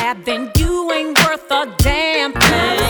[0.00, 2.81] have, then you ain't worth a damn thing.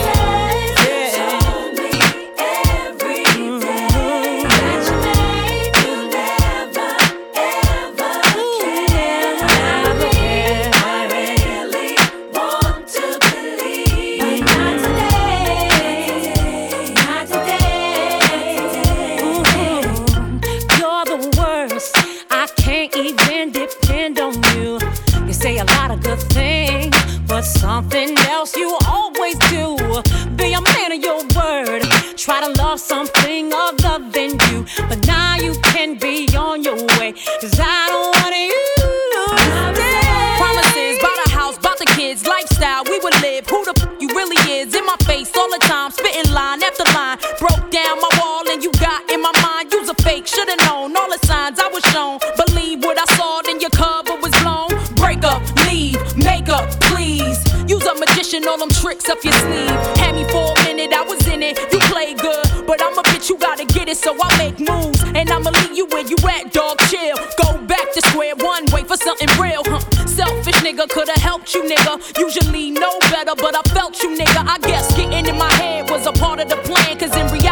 [58.23, 59.69] Magician, all them tricks up your sleeve.
[59.99, 61.59] Had me for a minute, I was in it.
[61.73, 65.03] You play good, but I'm a bitch, you gotta get it, so I make moves.
[65.13, 66.79] And I'ma leave you where you at, dog.
[66.87, 67.17] Chill.
[67.43, 69.83] Go back to square one, wait for something real, huh?
[70.07, 71.99] Selfish nigga could've helped you, nigga.
[72.17, 74.47] Usually know better, but I felt you, nigga.
[74.47, 76.97] I guess getting in my head was a part of the plan.
[76.97, 77.42] Cause in reality,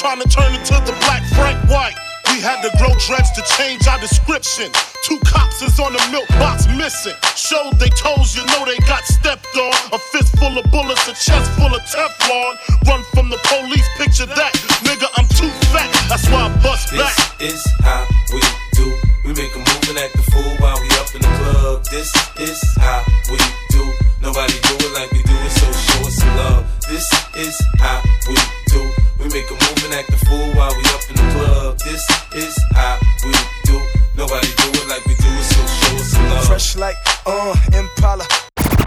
[0.00, 1.92] trying to turn into the black Frank White.
[2.32, 4.72] We had to grow dreads to change our description.
[5.04, 7.12] Two cops is on the milk box missing.
[7.36, 9.76] Showed they toes, you know they got stepped on.
[9.92, 12.56] A fist full of bullets, a chest full of Teflon.
[12.88, 14.56] Run from the police, picture that.
[14.88, 17.12] Nigga, I'm too fat, that's why I bust back.
[17.36, 18.40] This is how we
[18.72, 18.88] do.
[19.28, 21.84] We make a move and act the fool while we up in the club.
[21.92, 22.08] This
[22.40, 23.36] is how we
[23.68, 23.84] do.
[24.24, 26.64] Nobody do it like we do it, so show us some love.
[26.88, 27.04] This
[27.36, 28.36] is how we
[28.72, 28.99] do.
[29.20, 31.78] We make a move and act the fool while we up in the club.
[31.78, 32.02] This
[32.34, 33.32] is how we
[33.64, 33.76] do.
[34.16, 36.46] Nobody do it like we do it, so show us some love.
[36.46, 36.96] Fresh like
[37.26, 38.26] uh Impala.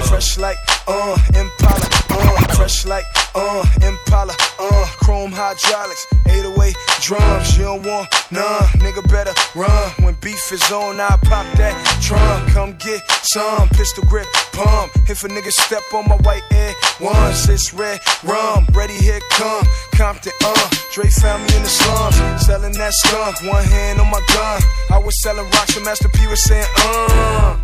[0.07, 0.57] Fresh like
[0.87, 1.87] uh Impala.
[2.09, 3.05] Uh, fresh like
[3.35, 4.33] uh Impala.
[4.59, 7.57] Uh, chrome hydraulics, 808 drums.
[7.57, 9.89] You don't want none, nigga better run.
[10.03, 12.49] When beef is on, I pop that trunk.
[12.53, 14.91] Come get some pistol grip pump.
[15.09, 18.67] If a nigga step on my white air once, it's red rum.
[18.73, 19.65] Ready, here come
[19.95, 20.33] Compton.
[20.43, 23.41] Uh, Dre found me in the slums, selling that skunk.
[23.43, 24.61] One hand on my gun.
[24.91, 27.57] I was selling rocks, and Master P was saying, uh.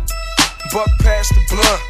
[0.72, 1.89] Buck past the blunt.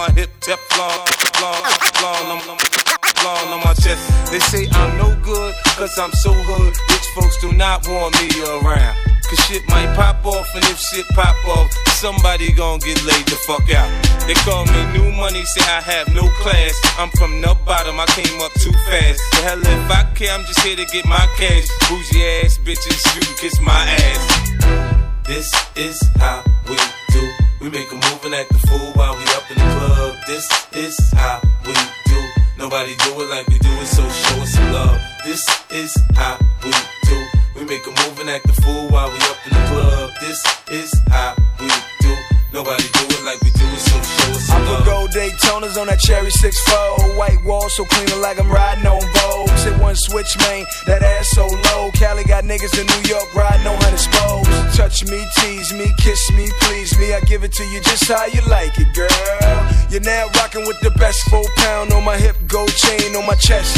[0.09, 4.31] hip, Teflon, Teflon, Teflon, on my- Teflon on my chest.
[4.31, 6.73] They say I'm no good, cause I'm so hood.
[6.89, 8.95] Rich folks do not want me around.
[9.29, 13.37] Cause shit might pop off, and if shit pop off, somebody gon' get laid the
[13.47, 13.89] fuck out.
[14.27, 16.73] They call me new money, say I have no class.
[16.97, 19.21] I'm from the bottom, I came up too fast.
[19.31, 21.67] The hell if I care, I'm just here to get my cash.
[21.87, 25.01] Bougie ass bitches, you can kiss my ass.
[25.25, 25.47] This
[25.77, 27.00] is how we.
[27.61, 30.15] We make a move and act the fool while we up in the club.
[30.25, 31.73] This is how we
[32.09, 32.19] do.
[32.57, 34.99] Nobody do it like we do it, so show us some love.
[35.23, 36.73] This is how we
[37.05, 37.27] do.
[37.55, 40.09] We make a move and act the fool while we up in the club.
[40.21, 41.69] This is how we
[41.99, 42.15] do.
[42.51, 43.70] Nobody do it like we do
[44.51, 48.85] I put gold Daytonas on that cherry 6-4 White wall so clean like I'm riding
[48.85, 49.49] on Vogue.
[49.61, 51.91] Hit one switch, man, that ass so low.
[51.93, 54.77] Cali got niggas in New York riding on hundred spokes.
[54.77, 57.13] Touch me, tease me, kiss me, please me.
[57.13, 59.07] I give it to you just how you like it, girl.
[59.89, 63.35] You're now rocking with the best Four pound on my hip, gold chain on my
[63.35, 63.77] chest.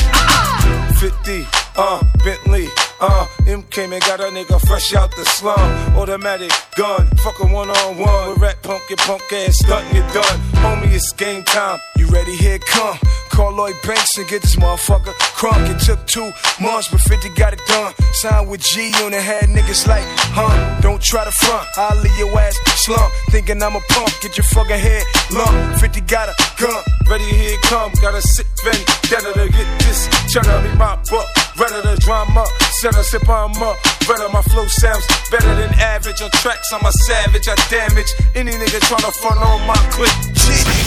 [1.00, 1.46] 50,
[1.76, 2.68] uh, Bentley,
[3.04, 5.60] uh, M came and got a nigga fresh out the slum.
[5.98, 8.40] Automatic gun, fuck a one on one.
[8.40, 10.40] Rat punk, your punk ass stuntin', you done.
[10.64, 11.80] Homie, it's game time.
[11.98, 12.36] You ready?
[12.36, 12.98] Here come.
[13.34, 15.66] Call Lloyd Banks and get this motherfucker crunk.
[15.66, 16.30] It took two
[16.62, 17.92] months, but 50 got it done.
[18.14, 20.06] Signed with G Unit, had niggas like,
[20.38, 20.54] huh?
[20.82, 22.54] Don't try to front, I'll leave your ass
[22.86, 23.12] slump.
[23.34, 25.02] Thinking I'm a pump, get your fucking head
[25.34, 25.82] lump.
[25.82, 26.78] 50 got a gun,
[27.10, 27.92] ready here come.
[28.06, 30.06] Gotta sit ready, better to get this.
[30.30, 31.26] Cheddar me my buck,
[31.58, 32.46] ready to drama.
[32.86, 36.22] Set a sip on up, better my flow sounds better than average.
[36.22, 40.83] On tracks, I'm a savage, I damage any nigga tryna front on my clip.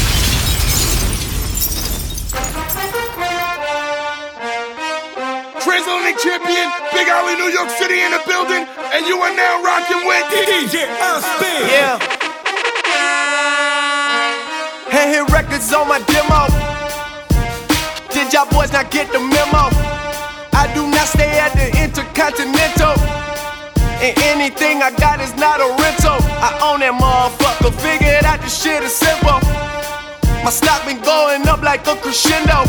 [5.77, 8.65] Transatlantic champion, Big Alley, New York City in the building,
[8.97, 11.69] and you are now rocking with DJ Unspin.
[11.69, 12.01] Yeah.
[14.89, 16.49] Hand hit records on my demo.
[18.09, 19.69] Did y'all boys not get the memo?
[20.57, 22.97] I do not stay at the Intercontinental.
[24.01, 26.17] And anything I got is not a rental.
[26.41, 27.77] I own that motherfucker.
[27.85, 29.45] Figured out the shit is simple.
[30.41, 32.65] My stock been going up like a crescendo.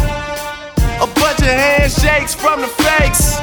[0.98, 3.38] A bunch of handshakes from the fakes.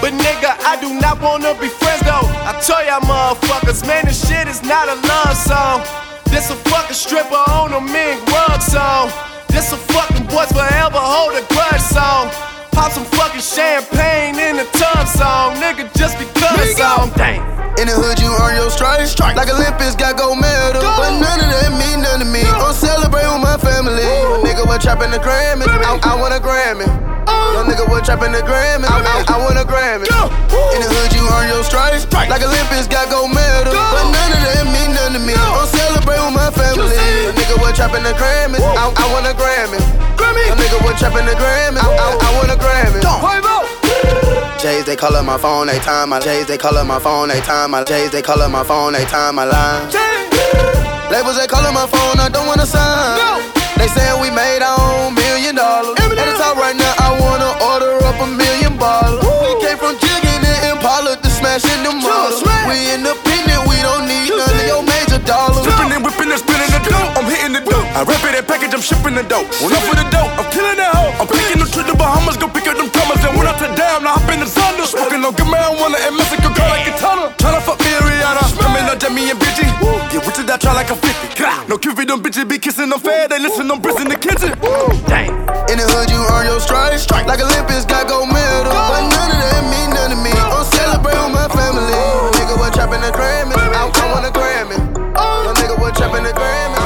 [0.00, 2.28] But nigga, I do not wanna be friends though.
[2.44, 5.80] I tell y'all motherfuckers, man, this shit is not a love song.
[6.28, 9.08] This a fucking stripper on a mink rug song.
[9.48, 12.28] This a fucking boys forever hold a grudge song.
[12.76, 17.08] Pop some fucking champagne in the tub song, nigga, just because song.
[17.16, 17.40] Dang.
[17.80, 19.16] In the hood, you earn your stripes.
[19.20, 20.80] Like Olympics got gold medal.
[20.80, 20.92] Go.
[20.96, 22.44] But none of that mean none to me.
[22.44, 22.68] Go.
[22.68, 23.75] I'm celebrate with my family.
[24.76, 25.64] What trapping the Grammys?
[25.72, 26.84] I, I want a Grammy.
[26.84, 28.84] Young nigga, what trapping the Grammys?
[28.84, 30.04] I, I, I want a Grammy.
[30.04, 32.04] In the hood, you earn your stripes.
[32.12, 33.72] Like Olympics got gold medal.
[33.72, 35.32] But none of that mean none to me.
[35.32, 36.92] I'm celebrate with my family.
[36.92, 38.60] Young nigga, what trapping the Grammys?
[38.60, 39.80] I, I want a Grammy.
[40.20, 41.80] Young nigga, what trapping the Grammys?
[41.80, 43.00] I, I, I want a Grammy.
[44.60, 47.40] J's, they call up my phone, they time my J's, they up my phone, they
[47.40, 49.88] time my J's, they up my phone, they time my line.
[51.08, 53.55] Labels, they call up my phone, I don't wanna sign.
[53.76, 53.82] No.
[53.82, 55.96] They saying we made our own million dollars.
[56.00, 59.20] At the top right now, I wanna order up a million bottles.
[59.44, 62.42] We came from jigging in Impala to smashing the models.
[62.68, 65.60] We independent, we don't need none of your major dollars.
[65.64, 67.86] Flipping and whipping and spinning the dope, I'm hitting the dope.
[67.96, 69.46] I rip it and package, I'm shipping the dope.
[69.60, 71.12] When I'm for the dope, I'm killing that hoe.
[71.20, 73.20] I'm picking the trip to Bahamas, go pick up them commas.
[73.24, 74.84] And when I to down, I hop in the thunder.
[74.88, 76.48] Smoking no good marijuana in Mexico,
[81.68, 83.26] No Cupid, them bitches be kissing them fair.
[83.26, 84.54] They listen, them bricks in the kitchen.
[85.10, 85.34] Dang.
[85.66, 87.10] In the hood, you earn your stripes.
[87.10, 88.70] Like Olympics got gold medal.
[88.70, 90.30] But none of that mean none to me.
[90.30, 91.90] I'm celebrate with my family.
[92.38, 93.58] Nigga, what trapping the Grammys?
[93.58, 94.78] I, I want a Grammy.
[95.18, 95.42] Oh.
[95.42, 96.78] Young nigga, what trapping the Grammys?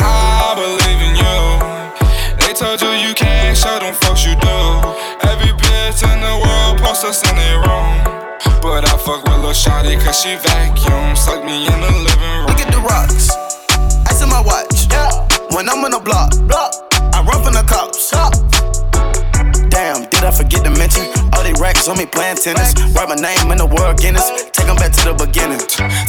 [0.00, 1.36] I believe in you.
[2.40, 4.58] They told you you can't show them folks you do.
[5.28, 8.00] Every bitch in the world posts us in their room.
[8.64, 11.12] But I fuck with Lil Shawty cause she vacuum.
[11.12, 12.48] Suck me in the living room.
[12.48, 13.47] Look at the rocks.
[15.58, 16.72] When I'm on the block, block,
[17.12, 17.98] I run from the cops.
[18.06, 18.32] Stop.
[19.68, 21.17] Damn, did I forget to mention?
[21.58, 22.72] Racks on me playing tennis.
[22.94, 24.30] Write my name in the world Guinness.
[24.54, 25.58] Take them back to the beginning.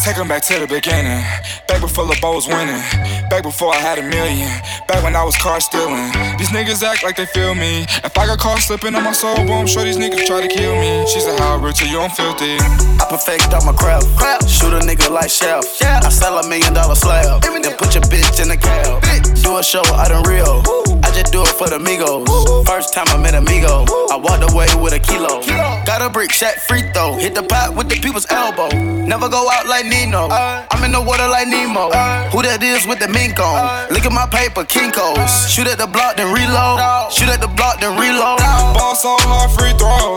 [0.06, 1.25] Take them back to the beginning.
[1.68, 2.82] Back before the was winning.
[3.29, 4.50] Back before I had a million.
[4.88, 6.13] Back when I was car stealing.
[6.38, 7.89] These niggas act like they feel me.
[8.06, 10.75] If I got caught slipping on my soul, boom, sure these niggas try to kill
[10.77, 11.08] me.
[11.08, 12.00] She said, How rich are you?
[12.00, 12.58] I'm filthy.
[13.01, 14.06] I perfect all my craft.
[14.48, 15.65] Shoot a nigga like Chef.
[15.82, 17.41] I sell a million dollar slab.
[17.41, 19.01] Then put your bitch in the cab.
[19.41, 20.99] Do a show out in Rio.
[21.20, 22.24] Just do it for the Migos.
[22.66, 23.84] First time I met Amigo.
[24.08, 25.44] I walked away with a kilo.
[25.84, 27.16] Got a brick, shot free throw.
[27.16, 28.70] Hit the pot with the people's elbow.
[29.04, 30.30] Never go out like Nino.
[30.32, 31.92] I'm in the water like Nemo.
[32.32, 33.92] Who that is with the mink on?
[33.92, 35.52] Look at my paper, Kinkos.
[35.52, 36.80] Shoot at the block, then reload.
[37.12, 38.40] Shoot at the block, then reload.
[38.80, 40.16] Ball so hard, free throw.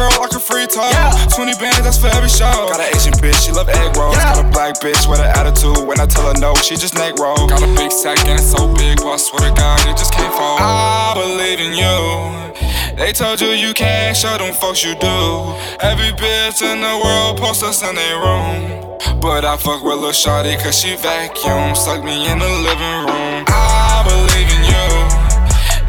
[0.00, 0.88] Curl like a free throw.
[1.36, 2.48] 20 bands, that's for every show.
[2.72, 4.16] Got an Asian bitch, she love egg rolls.
[4.16, 5.76] Got a black bitch with an attitude.
[5.86, 7.36] When I tell her no, she just neck roll.
[7.46, 10.14] Got a big sack and it's so big, but I swear to God, it just
[10.14, 10.56] can't fall.
[10.56, 12.96] I believe in you.
[12.96, 15.52] They told you you can't show them folks you do.
[15.84, 18.96] Every bitch in the world posts us in their room.
[19.20, 21.76] But I fuck with Lil Shawty cause she vacuum.
[21.76, 23.44] Suck me in the living room.
[23.52, 25.30] I believe in you.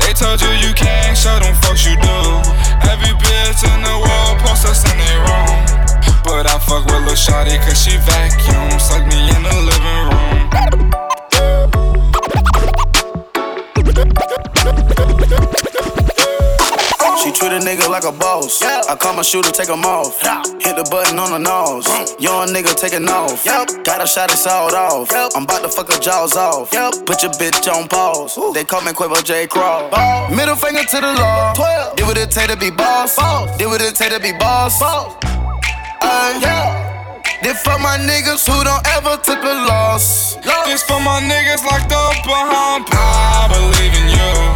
[0.04, 2.20] They told you you can't show them folks you do.
[2.92, 3.91] Every bitch in the
[6.24, 8.80] But I fuck with Lil Shawty cause she vacuum.
[8.80, 10.10] Suck me in the living
[14.26, 14.31] room.
[17.22, 18.64] She treat a nigga like a boss.
[18.64, 20.20] I call my shooter, take him off.
[20.58, 21.86] Hit the button on the nose.
[22.20, 23.46] Young nigga taking off.
[23.46, 25.12] Got a shot, it's all off.
[25.36, 26.72] I'm about to fuck her jaws off.
[27.06, 28.40] Put your bitch on pause.
[28.56, 29.46] They call me Quavo J.
[29.46, 29.92] Crawl.
[30.36, 31.54] Middle finger to the law.
[31.96, 33.16] Did what it take to be boss.
[33.58, 34.82] Did what it take to be boss.
[36.02, 36.42] Ay.
[37.44, 40.38] This for my niggas who don't ever tip a loss.
[40.66, 42.86] This for my niggas locked up behind.
[42.90, 44.51] I believe in you.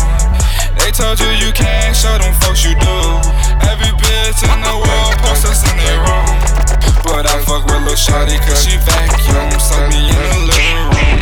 [0.96, 2.98] Told you you can't show them folks you do.
[3.68, 6.32] Every bitch in the world posts us in their room.
[7.04, 9.52] But I fuck with Lil Shawty cause she vacuum.
[9.60, 11.20] Suck me in the living room.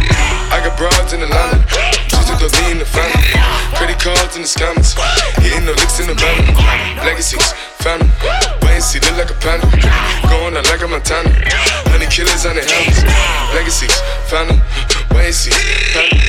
[0.53, 1.65] I got broads in Atlanta,
[2.05, 3.33] just to in the family.
[3.73, 4.93] Credit cards in the scammers,
[5.41, 6.53] hitting the licks in the van.
[7.01, 8.05] Legacies, family,
[8.61, 9.65] wait and see, look like a panda.
[10.29, 11.33] Going out like a Montana,
[11.89, 13.01] honey killers on the helmets.
[13.57, 13.97] Legacies,
[14.29, 14.61] family,
[15.13, 15.53] wait and see,
[15.93, 16.19] family.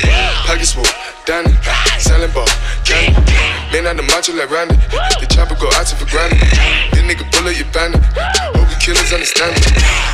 [0.47, 0.77] Pockets
[1.25, 1.57] Danny,
[1.99, 2.45] selling ball,
[2.85, 3.17] candy.
[3.73, 4.77] Man out the macho like Randy,
[5.19, 6.37] the chopper go out for granted.
[6.93, 8.05] This nigga bullet, you bandit.
[8.53, 9.65] Hope you killers understand me.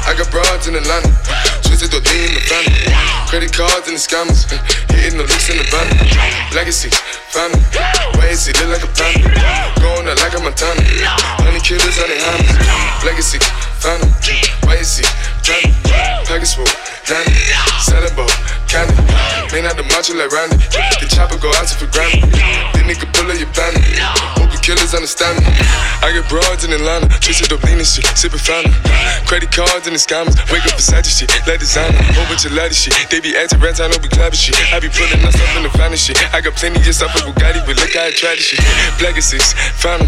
[0.06, 1.10] I got broads in Atlanta,
[1.66, 2.86] twisted the in the family.
[3.26, 4.46] Credit cards and the scammers,
[4.94, 5.86] hitting the looks in the van.
[6.54, 6.94] Legacy,
[7.34, 7.58] family,
[8.30, 9.34] is he look like a panda?
[9.82, 10.82] Going out like a Montana,
[11.42, 12.54] honey killers on their hammers.
[13.02, 13.42] Legacy,
[13.82, 15.02] family, he
[15.42, 15.74] family?
[16.22, 16.70] Package full,
[17.10, 17.34] Danny,
[17.82, 18.30] selling ball,
[18.70, 18.94] candy.
[19.50, 20.56] Man out the macho like Randy,
[21.02, 22.30] the chopper go out to for granted.
[22.30, 24.59] This nigga pull up your bandit.
[24.70, 25.50] Killers understand me.
[25.98, 28.70] I get broads in Atlanta, twisted up lean and shit, sipping fountain.
[29.26, 32.78] Credit cards and the scammers, wake up Versace shit, let designer, whole bunch of laddy
[32.78, 32.94] shit.
[33.10, 34.54] They be acting rats, I know we clapping shit.
[34.70, 36.22] I be pulling myself in the finest shit.
[36.30, 38.62] I got plenty of stuff with Bugatti, but look how I tried this shit.
[39.02, 40.06] Black is six, found.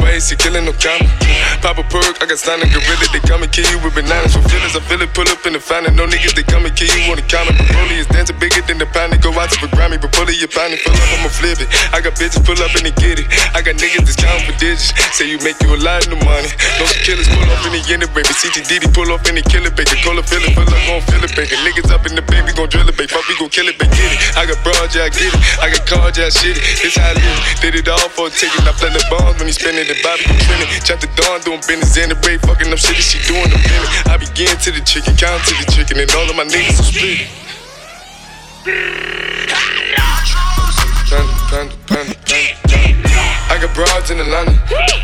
[0.00, 1.04] Why is he killing no comma?
[1.60, 4.32] Pop a perk, I got signed a gorilla, they come and kill you with bananas.
[4.32, 5.92] For feelings, I feel it, pull up in the fountain.
[5.92, 7.52] No niggas, they come and kill you on the counter.
[7.76, 10.24] Broly is dancing bigger than the pound, they go out to the Grammy, but pull
[10.32, 11.68] it, you pound pull up, I'ma flip it.
[11.92, 13.28] I got bitches pull up and they get it.
[13.52, 14.92] I got niggas that's counting for digits.
[15.16, 16.50] Say you make you a lot of money.
[16.78, 18.30] No killers pull off in the end, baby.
[18.30, 19.94] CTDD pull off the killer, baby.
[20.04, 21.54] Call a feeling, pull up, gon' feel it, baby.
[21.64, 23.10] Niggas up in the baby, gon' drill it, baby.
[23.10, 23.94] Fuck, we gon' kill it, baby.
[23.94, 24.20] Get it.
[24.36, 25.40] I got broad, yeah, I get it.
[25.62, 26.64] I got cards, yeah, I shit it.
[26.82, 27.38] This how I live.
[27.62, 28.62] Did it all for a ticket.
[28.66, 30.70] I play the bombs when he spinning the Bobby, you trending.
[30.84, 33.00] Chop the dawn, doing business in the break, fucking up shit.
[33.00, 33.90] She doing the minute.
[34.10, 36.88] I begin to the chicken, count to the chicken, and all of my niggas are
[36.88, 37.26] split.
[41.08, 43.07] Panda, panda, panda, panda.
[43.48, 44.54] I got broads in Atlanta,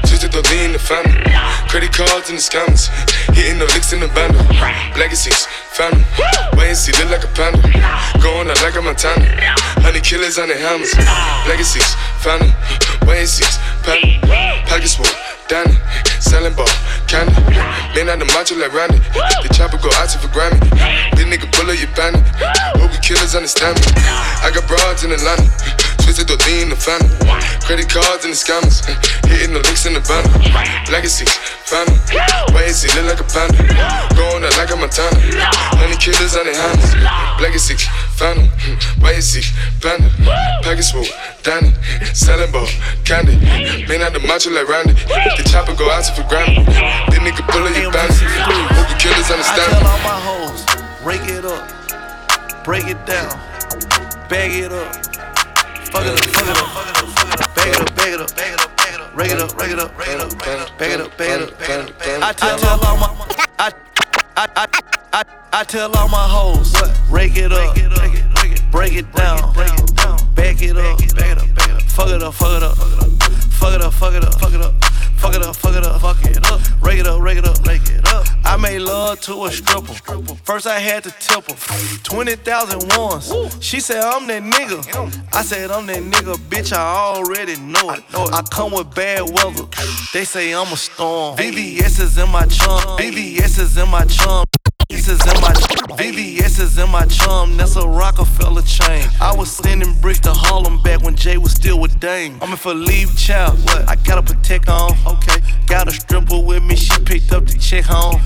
[0.06, 1.24] twisted the lean the family.
[1.68, 2.86] Credit cards and the scammers,
[3.34, 4.38] hitting the licks in the bando.
[4.94, 6.04] Legacies, family,
[6.54, 7.58] wait and see, look like a panda.
[8.22, 9.26] Going out like a Montana,
[9.82, 10.94] honey killers on the hammers.
[11.48, 12.52] Legacies, family,
[13.08, 13.48] wait and see,
[13.82, 14.06] panda.
[14.68, 15.08] Pockets full,
[15.48, 15.76] Danny,
[16.20, 16.70] selling ball,
[17.08, 17.34] candy.
[17.94, 18.98] Man out the macho like Randy,
[19.42, 20.58] the chopper go out to for Grammy.
[21.16, 22.22] This nigga pull up your bandit,
[22.78, 23.86] hope killers understand me.
[24.42, 25.46] I got broads in Atlanta,
[26.02, 27.10] twisted the lean the family.
[27.64, 28.84] Credit cards and the scammers,
[29.24, 30.20] hitting the licks in the van.
[30.92, 31.24] Legacy,
[31.64, 31.96] family,
[32.52, 33.56] why is he look like a panda?
[34.12, 35.16] Going out like a Montana,
[35.80, 36.92] honey killers on their hands.
[37.40, 37.80] Legacy,
[38.20, 38.52] family,
[39.00, 39.40] why is he
[39.80, 40.12] panda?
[40.60, 41.08] Package full,
[41.40, 41.72] Danny,
[42.12, 42.68] selling ball,
[43.08, 43.40] candy.
[43.88, 46.68] Man out the macho like Randy, the chopper go out to for Grammy.
[47.08, 50.60] This nigga pull up your bandit, hope you killers I tell all my hoes,
[51.00, 51.64] rake it up,
[52.62, 53.32] break it down,
[54.28, 54.94] bag it up,
[55.88, 57.96] fuck it up, fuck it up, fuck it up, fuck it up, bag it up,
[57.96, 60.38] bag it up, bag it up, bag it up, bag it up, bag it up,
[60.38, 62.22] bag it up, bag it up, bag it up.
[62.22, 63.08] I tell all my,
[63.58, 63.72] I,
[64.36, 64.66] I, I,
[65.12, 66.74] I, I tell all my hoes,
[67.08, 67.74] rake it up,
[68.70, 71.00] break it down, bag it up,
[71.90, 74.74] fuck it up, fuck it up, fuck it up, fuck it up, fuck it up.
[75.18, 76.60] Fuck it up, fuck it up, fuck it up.
[76.82, 78.26] Rake it up, rake it up, rake it up.
[78.44, 79.94] I made love to a stripper.
[80.44, 81.98] First I had to tip her.
[82.04, 83.32] 20,000 once.
[83.64, 85.34] She said, I'm that nigga.
[85.34, 88.04] I said, I'm that nigga, bitch, I already know it.
[88.14, 89.64] I come with bad weather.
[90.12, 91.36] They say I'm a storm.
[91.36, 92.80] VVS is in my chum.
[92.98, 94.43] VVS is in my chum.
[95.96, 99.08] VVS is in my chum, that's a Rockefeller chain.
[99.20, 102.36] I was sending bricks to Harlem back when Jay was still with Dame.
[102.42, 103.88] I'm in for leave child, what?
[103.88, 105.40] I gotta protect on, okay.
[105.66, 108.20] Got a stripper with me, she picked up the check home.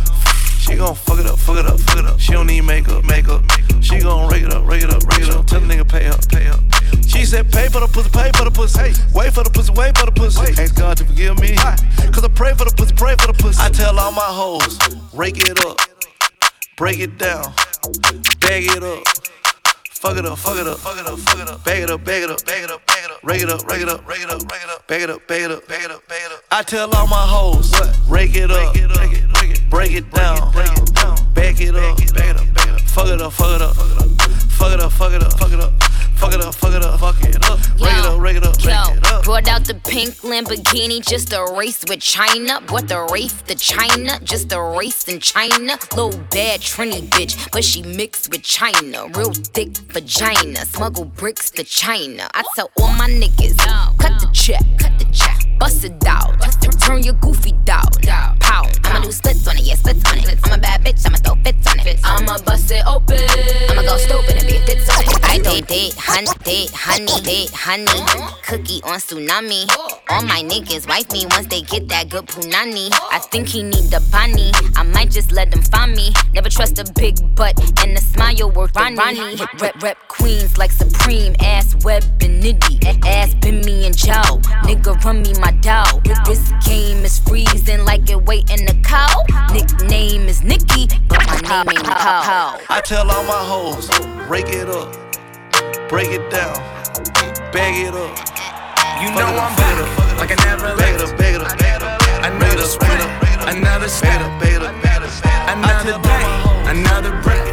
[0.60, 2.18] She gon' fuck it up, fuck it up, fuck it up.
[2.18, 3.44] She don't need makeup, makeup.
[3.80, 5.46] She gon' rake it up, rake it up, rake it up.
[5.46, 6.60] Tell the nigga pay up, pay up.
[7.06, 8.78] She said pay for the pussy, pay for the pussy.
[8.78, 10.60] Hey, wait for the pussy, wait for the pussy.
[10.60, 11.54] Ask God to forgive me.
[11.56, 13.60] Cause I pray for the pussy, pray for the pussy.
[13.60, 14.78] I tell all my hoes,
[15.12, 15.97] rake it up
[16.78, 17.42] break it down,
[18.40, 19.02] bag it up.
[19.90, 22.04] Fuck it up, fuck it up, fuck it up, fuck it up, bag it up,
[22.04, 24.08] bag it up, bag it up, bag it up, rake it up, rake it up,
[24.08, 26.08] rake it up, rake it up, bag it up, bag it up, bag it up,
[26.08, 26.40] bag it up.
[26.52, 27.72] I tell all my hoes,
[28.08, 28.74] rake it up,
[29.68, 33.32] break it down, bag it up, bag it up, bag it up, fuck it up,
[33.32, 35.72] fuck it up, fuck it up, fuck it up, fuck it up,
[36.14, 37.58] fuck it up, fuck it up, fuck it up, rake it up,
[39.68, 42.58] the pink Lamborghini just a race with China.
[42.62, 45.76] Brought the Wraith to China, just a race in China.
[45.94, 49.08] Little bad Trini bitch, but she mixed with China.
[49.14, 52.30] Real thick vagina, smuggle bricks to China.
[52.34, 53.58] I tell all my niggas,
[53.98, 56.32] cut the check, cut the check, bust it out,
[56.80, 57.90] turn your goofy down.
[58.40, 60.38] Pow, I'ma do splits on it, yeah, splits on it.
[60.44, 62.00] I'm a bad bitch, I'ma throw fits on it.
[62.04, 63.20] I'ma bust it open,
[63.68, 65.18] I'ma go stupid and be a tits on it.
[65.28, 68.00] I date honey, date, honey, date, honey.
[68.46, 69.57] Cookie on tsunami.
[70.10, 72.90] All my niggas wife me once they get that good punani.
[73.10, 74.52] I think he need the bunny.
[74.76, 76.12] I might just let them find me.
[76.34, 79.36] Never trust a big butt and a smile worth Ronnie.
[79.60, 81.34] Rep, rep queens like Supreme.
[81.40, 83.06] Ass web and nitty.
[83.06, 84.40] Ass been me and Joe.
[84.64, 86.00] Nigga run me my dough.
[86.24, 89.24] This game is freezing like it waiting to cow.
[89.52, 92.58] Nickname is Nikki, but my name ain't Cow.
[92.68, 93.88] I tell all my hoes,
[94.28, 94.92] break it up,
[95.88, 96.54] break it down,
[97.52, 98.37] bag it up.
[98.98, 101.16] You know I'm back, like I never left.
[101.18, 102.98] Bag it up, bag it up, Another sprint,
[103.46, 104.18] another step,
[105.46, 106.26] another day,
[106.66, 107.46] another breath.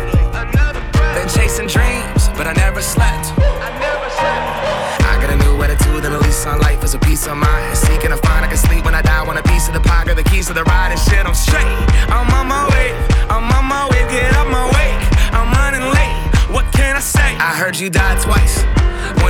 [1.13, 3.37] Been chasing dreams, but I never slept.
[3.37, 7.77] I got a new attitude and a lease on life is a peace of mind.
[7.77, 9.21] Seeking a find I can sleep when I die.
[9.21, 11.27] Want a piece of the pie, got the keys to the ride and shit.
[11.27, 11.69] I'm straight.
[12.09, 12.89] I'm on my way.
[13.29, 14.01] I'm on my way.
[14.09, 14.97] Get up my way.
[15.29, 16.49] I'm running late.
[16.49, 17.37] What can I say?
[17.37, 18.65] I heard you died twice.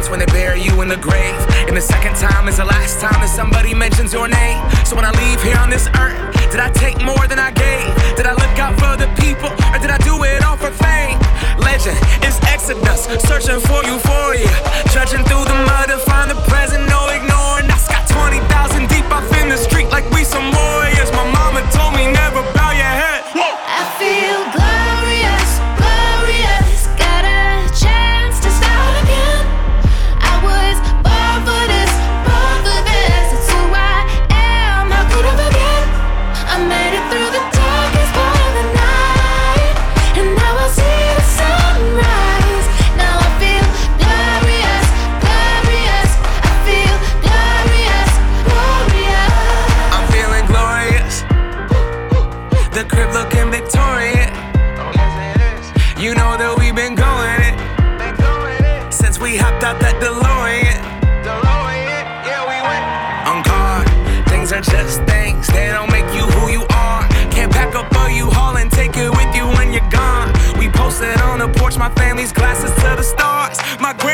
[0.09, 1.35] When they bury you in the grave,
[1.67, 4.61] and the second time is the last time that somebody mentions your name.
[4.85, 6.15] So when I leave here on this earth,
[6.51, 7.89] did I take more than I gave?
[8.15, 11.19] Did I look out for the people, or did I do it all for fame?
[11.59, 14.47] Legend is Exodus, searching for euphoria,
[14.93, 17.05] trudging through the mud to find the present, no.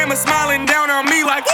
[0.02, 1.46] Grandma smiling down on me like,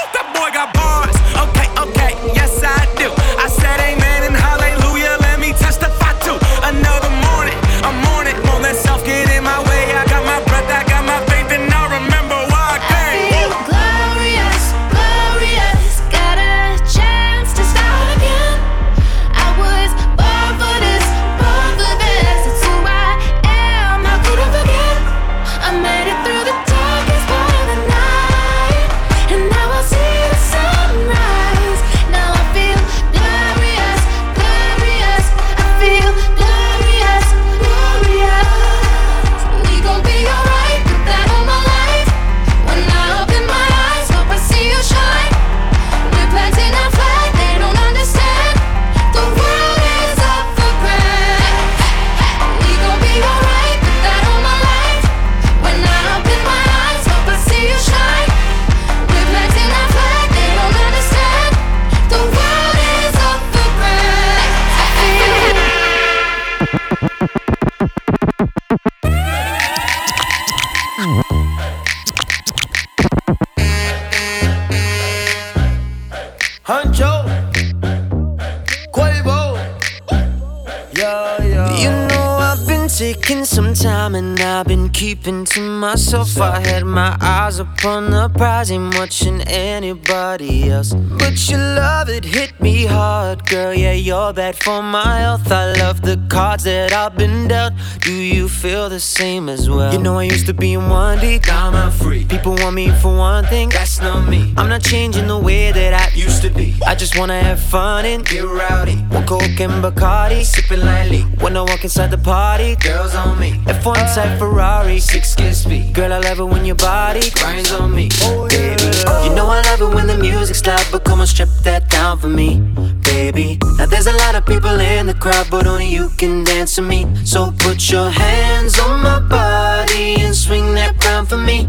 [85.57, 86.39] to myself.
[86.39, 90.93] I had my eyes upon the prize, ain't watching anybody else.
[90.93, 93.73] But your love it hit me hard, girl.
[93.73, 95.51] Yeah, you're bad for my health.
[95.51, 97.73] I love the cards that I've been dealt.
[97.99, 99.91] Do you feel the same as well?
[99.93, 102.25] You know I used to be in one deep, now I'm free.
[102.25, 104.53] People want me for one thing, that's not me.
[104.57, 106.75] I'm not changing the way that I used to be.
[106.85, 108.95] I just wanna have fun and get rowdy.
[109.09, 111.21] One coke and Bacardi, sipping lightly.
[111.43, 113.51] When I walk inside the party, girls on me.
[113.65, 115.93] F1 type Ferrari, six gear speed.
[115.93, 118.83] Girl, I love it when your body grinds on me, oh, baby.
[119.25, 122.17] You know I love it when the music's loud, but come on, strip that down
[122.19, 122.61] for me,
[123.07, 123.57] baby.
[123.77, 126.81] Now there's a lot of people in the crowd, but only you can dance to
[126.81, 127.05] me.
[127.25, 131.67] So put your hands on my body and swing that crown for me,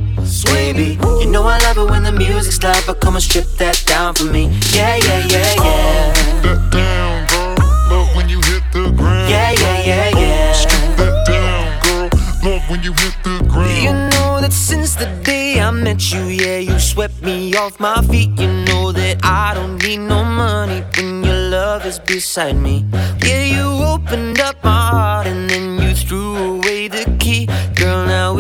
[0.53, 0.99] baby.
[1.21, 4.15] You know I love it when the music's loud, but come and strip that down
[4.15, 4.45] for me.
[4.73, 6.13] Yeah, yeah, yeah, yeah.
[6.45, 7.55] That down, girl.
[7.91, 9.31] Love when you hit the ground.
[9.31, 10.53] Yeah, yeah, yeah, yeah.
[10.53, 12.09] Scoop that down, girl.
[12.45, 13.83] Love when you hit the ground.
[13.83, 18.03] You know that since the day I met you, yeah, you swept me off my
[18.03, 18.31] feet.
[18.39, 20.83] You know that I don't need no money
[21.49, 22.85] love is beside me.
[23.25, 27.49] Yeah, you opened up my heart and then you threw away the key.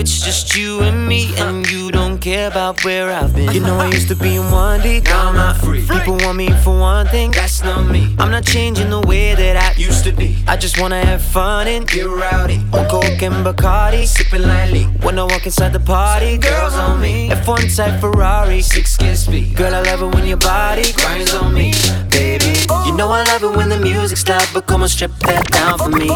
[0.08, 3.52] It's just you and me, and you don't care about about where I've been.
[3.52, 5.86] You know I used to be in one deep, now I'm not free.
[5.86, 8.14] People want me for one thing, that's not me.
[8.18, 10.36] I'm not changing the way that I used to be.
[10.46, 12.58] I just wanna have fun and get rowdy.
[12.72, 14.84] On coke and Bacardi, sipping lightly.
[15.04, 17.30] When I walk inside the party, girls on me.
[17.30, 19.56] F1 type Ferrari, six kiss speed.
[19.56, 21.72] Girl, I love it when your body grinds on me,
[22.10, 22.54] baby.
[22.86, 25.78] You know I love it when the music's loud, but come on, strip that down
[25.78, 26.10] for me.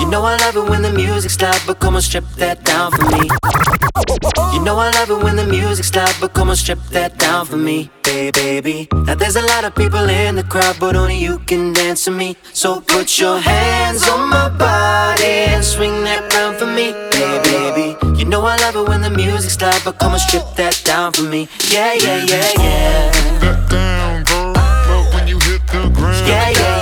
[0.00, 2.92] You know I love it when the music's loud, but come on, strip that down
[2.92, 3.28] for me.
[4.52, 7.46] You know I love it when the music's loud, but come on, strip that down
[7.46, 8.88] for me, hey, baby.
[8.92, 12.10] Now there's a lot of people in the crowd, but only you can dance to
[12.10, 12.36] me.
[12.52, 18.18] So put your hands on my body and swing that round for me, hey, baby.
[18.18, 21.12] You know I love it when the music's loud, but come on, strip that down
[21.12, 23.10] for me, yeah, yeah, yeah, yeah.
[23.40, 24.52] That down, girl.
[24.54, 26.26] Love when you hit the ground.
[26.26, 26.77] Yeah, yeah, yeah, yeah.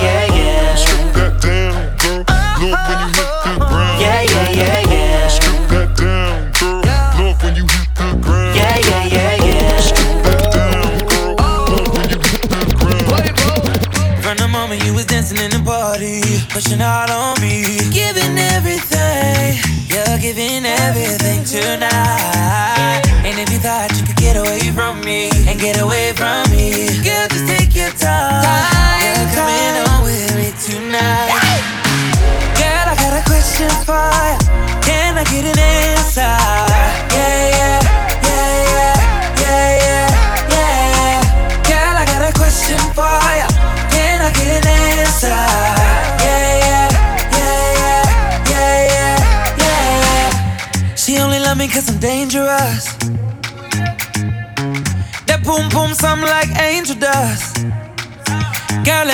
[16.57, 19.59] Pushing out on me, giving everything,
[19.91, 21.96] you're giving everything tonight.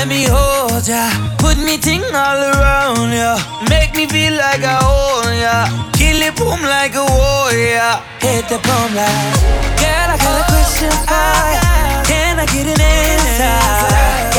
[0.03, 1.07] Let me hold ya.
[1.39, 3.39] Put me ting all around ya.
[3.71, 5.57] Make me feel like I own ya.
[5.93, 8.03] Kill it boom like a warrior.
[8.19, 9.39] Hit the boom like.
[9.79, 11.63] Girl, I got a question for ya.
[11.63, 14.32] Oh, Can I get an answer?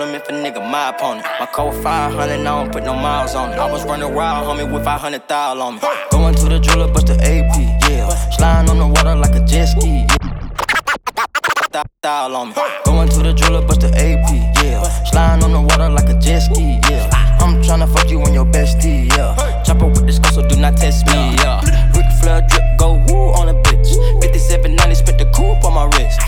[0.00, 1.26] On if a nigga my opponent.
[1.38, 3.58] My code 500, I don't put no miles on it.
[3.58, 5.80] I was running wild, homie, with 500 thou on me.
[6.10, 7.54] Going to the jeweler, bust the AP,
[7.90, 8.08] yeah.
[8.30, 11.82] Sliding on the water like a jet ski, yeah.
[12.02, 12.54] Thou- on me.
[12.84, 14.30] Going to the jeweler, bust the AP,
[14.64, 14.82] yeah.
[15.10, 17.10] Sliding on the water like a jet ski, yeah.
[17.40, 19.62] I'm tryna fuck you and your bestie, yeah.
[19.64, 21.60] Chopper with this girl, so do not test me, yeah.
[21.94, 23.94] Ric Flair drip, go woo on a bitch.
[24.22, 26.20] 5790, spent the coupe on my wrist.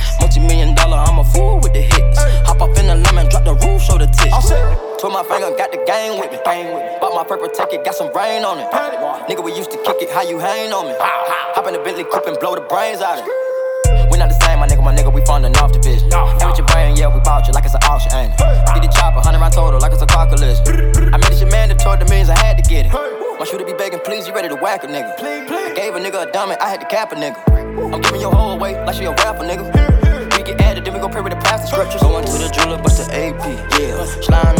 [4.98, 6.38] Twirl my finger, got the gang with me.
[6.40, 8.70] Bought my purple ticket, got some rain on it.
[9.28, 10.94] Nigga, we used to kick it, how you hang on me?
[10.98, 14.10] Hop in the Bentley coupe and blow the brains out of it.
[14.10, 16.00] We not the same, my nigga, my nigga, we funding off the bitch.
[16.08, 18.38] And with your brain, yeah, we bought you like it's an auction, ain't it?
[18.72, 20.64] Get the chopper, 100 round total, like it's a car collision.
[21.12, 22.92] I made this shit mandatory, the means I had to get it.
[22.92, 25.12] My shooter be begging, please, you ready to whack a nigga.
[25.20, 27.36] I gave a nigga a dummy, I had to cap a nigga.
[27.92, 29.68] I'm giving your whole away like she a rapper, nigga.
[30.36, 32.00] We get added, then we go pray with the pastor scriptures.
[32.00, 33.44] Going to the jeweler, bust the AP,
[33.76, 34.04] yeah.
[34.24, 34.55] Sliding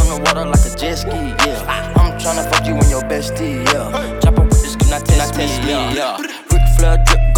[0.97, 1.93] pesky, yeah.
[1.97, 4.21] I'm tryna fuck you and your bestie, yeah.
[4.21, 6.17] Chopper with this, gun, I test me, yeah.
[6.51, 7.36] Rick Flair drip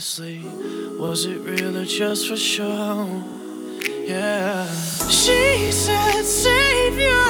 [0.00, 0.40] honestly,
[0.98, 3.22] was it real or just for show?
[4.06, 4.66] Yeah.
[5.10, 7.29] She said, Save.